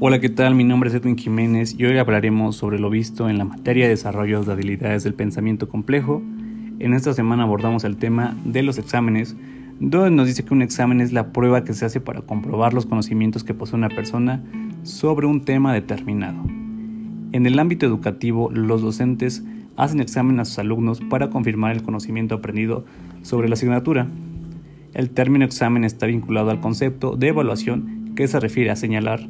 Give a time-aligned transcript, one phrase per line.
[0.00, 0.56] Hola, ¿qué tal?
[0.56, 3.90] Mi nombre es Edwin Jiménez y hoy hablaremos sobre lo visto en la materia de
[3.90, 6.20] desarrollo de habilidades del pensamiento complejo.
[6.80, 9.36] En esta semana abordamos el tema de los exámenes,
[9.78, 12.86] donde nos dice que un examen es la prueba que se hace para comprobar los
[12.86, 14.42] conocimientos que posee una persona
[14.82, 16.42] sobre un tema determinado.
[17.30, 19.44] En el ámbito educativo, los docentes
[19.76, 22.84] hacen examen a sus alumnos para confirmar el conocimiento aprendido
[23.22, 24.08] sobre la asignatura.
[24.92, 29.20] El término examen está vinculado al concepto de evaluación que se refiere a señalar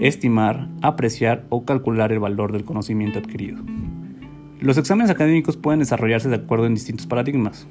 [0.00, 3.60] estimar, apreciar o calcular el valor del conocimiento adquirido.
[4.60, 7.66] Los exámenes académicos pueden desarrollarse de acuerdo en distintos paradigmas.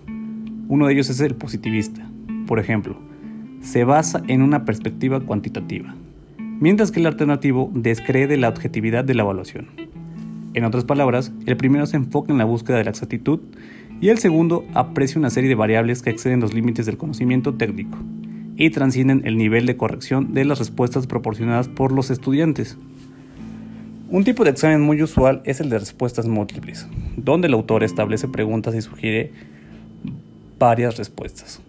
[0.67, 2.07] Uno de ellos es el positivista.
[2.47, 2.97] Por ejemplo,
[3.61, 5.95] se basa en una perspectiva cuantitativa,
[6.59, 9.67] mientras que el alternativo descree de la objetividad de la evaluación.
[10.53, 13.39] En otras palabras, el primero se enfoca en la búsqueda de la exactitud
[14.01, 17.97] y el segundo aprecia una serie de variables que exceden los límites del conocimiento técnico
[18.55, 22.77] y transcienden el nivel de corrección de las respuestas proporcionadas por los estudiantes.
[24.09, 26.87] Un tipo de examen muy usual es el de respuestas múltiples,
[27.17, 29.31] donde el autor establece preguntas y sugiere
[30.59, 31.61] varias respuestas.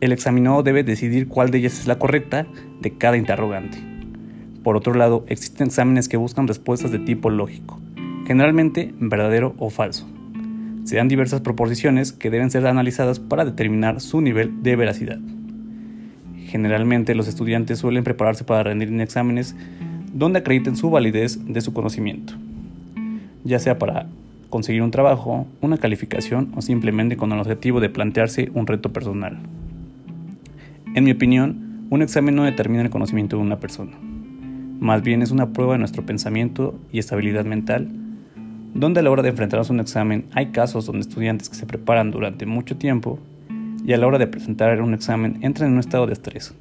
[0.00, 2.46] El examinado debe decidir cuál de ellas es la correcta
[2.80, 3.78] de cada interrogante.
[4.62, 7.80] Por otro lado, existen exámenes que buscan respuestas de tipo lógico,
[8.26, 10.08] generalmente verdadero o falso.
[10.84, 15.18] Se dan diversas proposiciones que deben ser analizadas para determinar su nivel de veracidad.
[16.46, 19.56] Generalmente los estudiantes suelen prepararse para rendir en exámenes
[20.12, 22.34] donde acrediten su validez de su conocimiento,
[23.44, 24.06] ya sea para
[24.48, 29.38] conseguir un trabajo, una calificación o simplemente con el objetivo de plantearse un reto personal.
[30.94, 33.92] En mi opinión, un examen no determina el conocimiento de una persona,
[34.80, 37.88] más bien es una prueba de nuestro pensamiento y estabilidad mental,
[38.72, 41.66] donde a la hora de enfrentarnos a un examen hay casos donde estudiantes que se
[41.66, 43.18] preparan durante mucho tiempo
[43.86, 46.52] y a la hora de presentar un examen entran en un estado de estrés,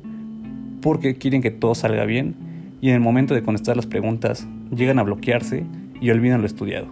[0.81, 2.36] porque quieren que todo salga bien
[2.82, 5.66] y en el momento de contestar las preguntas llegan a bloquearse
[6.00, 6.86] y olvidan lo estudiado.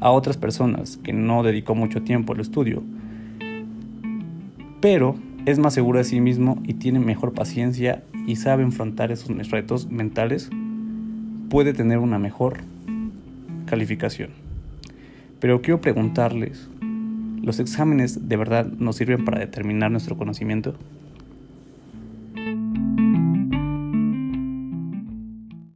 [0.00, 2.82] A otras personas que no dedicó mucho tiempo al estudio,
[4.82, 5.16] pero
[5.46, 9.90] es más seguro de sí mismo y tiene mejor paciencia y sabe enfrentar esos retos
[9.90, 10.50] mentales,
[11.48, 12.58] puede tener una mejor
[13.64, 14.30] calificación.
[15.40, 16.68] Pero quiero preguntarles,
[17.46, 20.74] ¿Los exámenes de verdad nos sirven para determinar nuestro conocimiento?